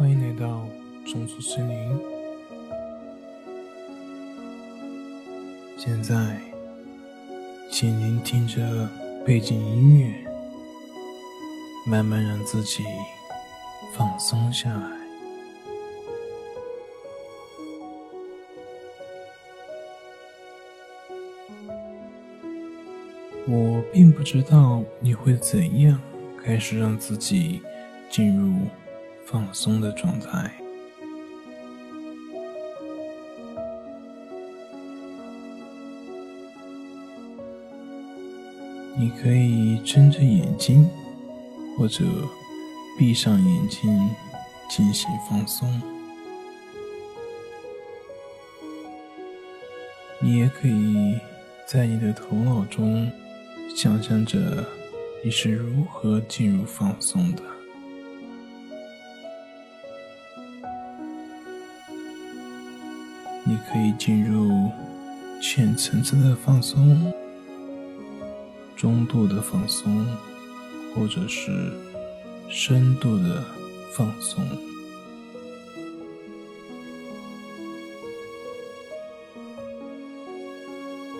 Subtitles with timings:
[0.00, 0.66] 欢迎来到
[1.04, 2.00] 种族森林。
[5.76, 6.40] 现在，
[7.70, 8.88] 请聆听着
[9.26, 10.10] 背景音乐，
[11.86, 12.82] 慢慢让自己
[13.92, 14.96] 放松下来。
[23.46, 26.00] 我并不知道你会怎样
[26.42, 27.60] 开始让自己
[28.08, 28.66] 进入
[29.30, 30.50] 放松的状态。
[38.98, 40.90] 你可以睁着眼睛，
[41.78, 42.04] 或者
[42.98, 44.10] 闭上眼睛
[44.68, 45.80] 进行放松。
[50.18, 51.16] 你也可以
[51.68, 53.08] 在你的头脑中。
[53.76, 54.66] 想象着
[55.24, 57.42] 你是如何进入放松的。
[63.70, 64.70] 可以进入
[65.40, 67.12] 浅层次的放松、
[68.76, 70.06] 中度的放松，
[70.94, 71.72] 或者是
[72.48, 73.44] 深度的
[73.92, 74.44] 放松。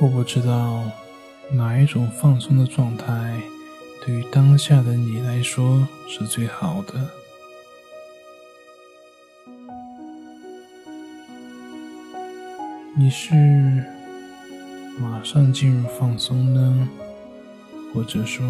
[0.00, 0.84] 我不知道。
[1.52, 3.40] 哪一种放松的状态，
[4.04, 7.08] 对于当下的你来说是最好的？
[12.98, 13.34] 你是
[14.98, 16.88] 马上进入放松呢，
[17.92, 18.42] 或者说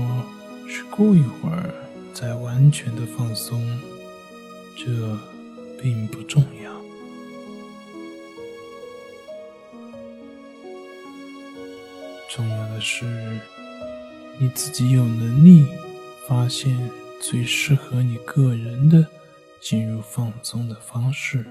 [0.69, 1.75] 是过一会儿
[2.15, 3.61] 再完全的放松？
[4.77, 5.19] 这
[5.83, 6.73] 并不重要。
[12.31, 13.05] 重要的是，
[14.39, 15.67] 你自己有能力
[16.29, 16.79] 发现
[17.21, 19.05] 最适合你个人的
[19.61, 21.45] 进入放松的方式。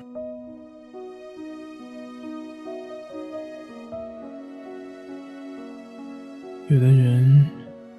[6.68, 7.48] 有的人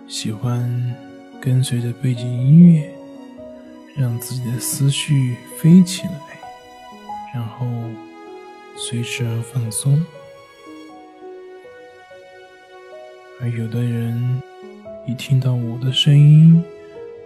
[0.09, 0.69] 喜欢
[1.41, 2.93] 跟随着背景音乐，
[3.97, 6.21] 让自己的思绪飞起来，
[7.33, 7.65] 然后
[8.77, 10.05] 随之而放松。
[13.41, 14.43] 而有的人
[15.07, 16.61] 一听到我的声音，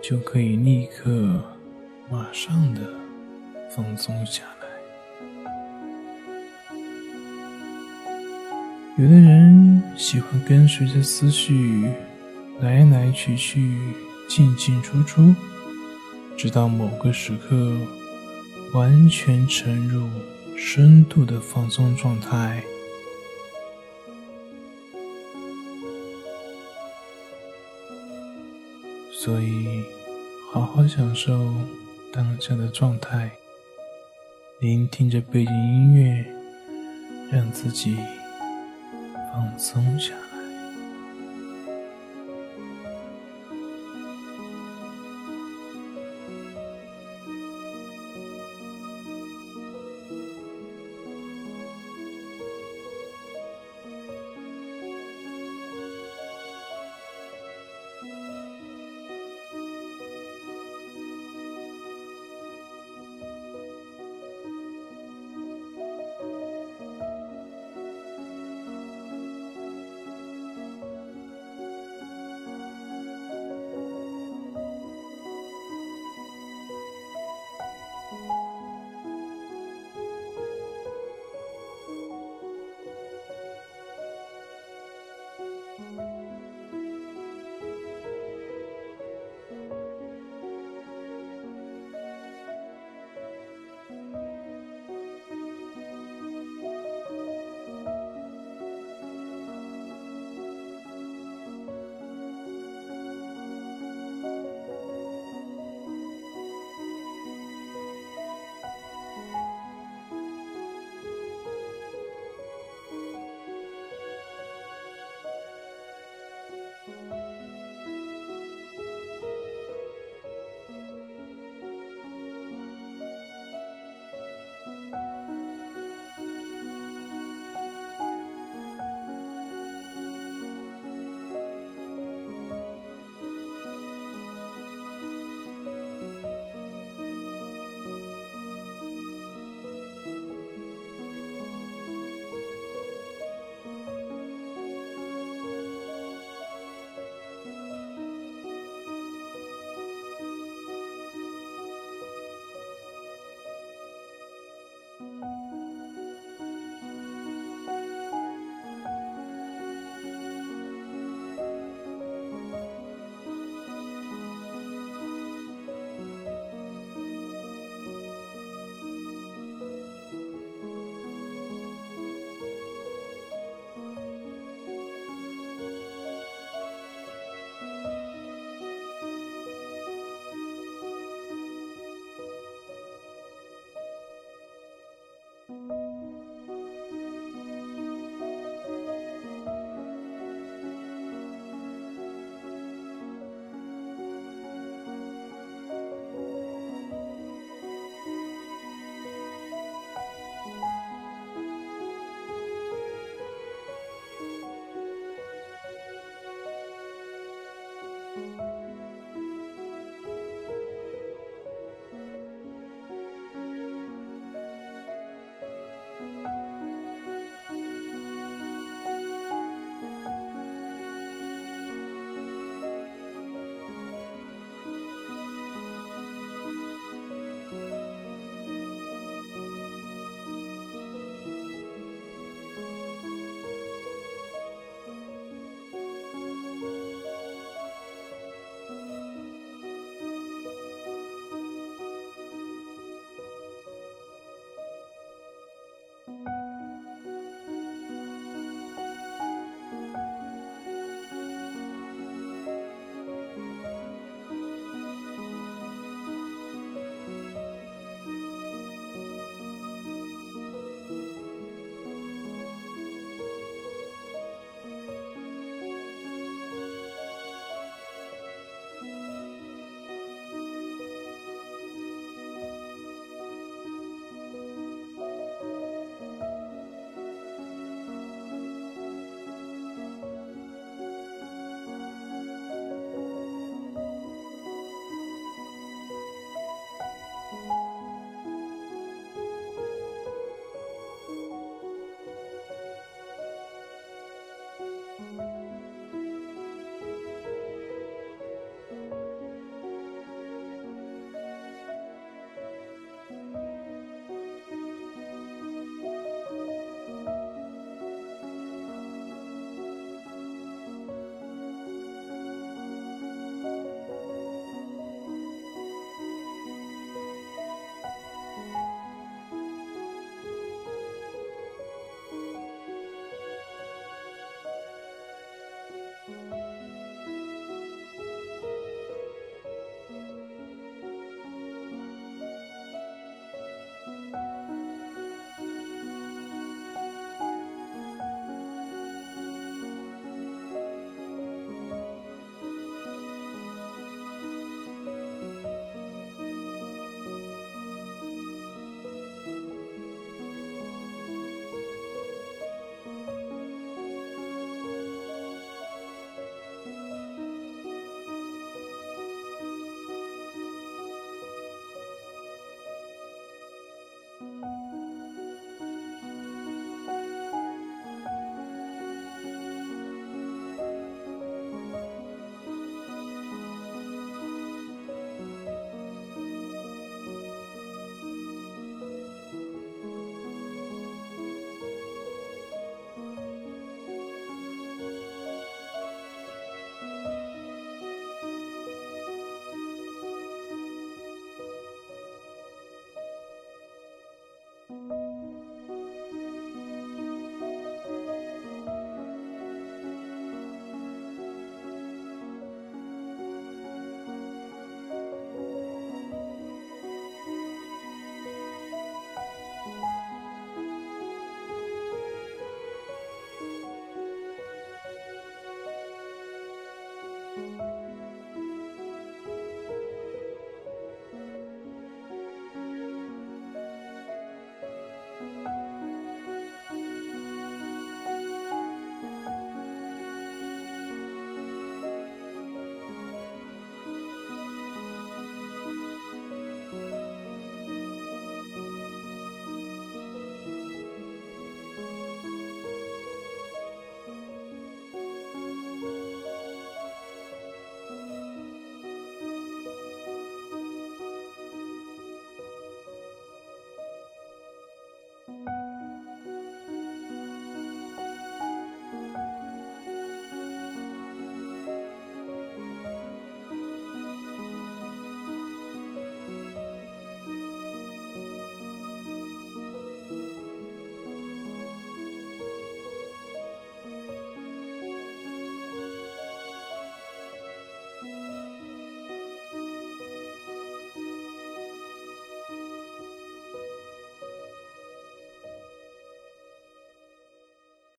[0.03, 1.43] 就可以立刻、
[2.11, 2.83] 马上的
[3.71, 4.43] 放松下
[9.01, 11.91] 有的人喜欢跟随着思绪
[12.61, 13.75] 来来去去、
[14.29, 15.35] 进进出出，
[16.37, 17.73] 直到某个时刻
[18.75, 20.07] 完全沉入
[20.55, 22.63] 深度的放松状态。
[29.11, 29.83] 所以，
[30.53, 31.55] 好好享受
[32.13, 33.31] 当下的状态，
[34.59, 36.23] 聆听着背景音乐，
[37.33, 37.97] 让自己
[39.33, 40.30] 放松下。